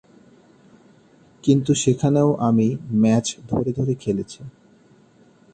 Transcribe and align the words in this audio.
কিন্তু 1.43 1.71
সেখানেও 1.73 2.29
আমি 2.39 2.67
ম্যাচ 2.93 3.25
ধরে 3.49 3.71
ধরে 3.73 3.93
খেলেছি। 3.95 4.41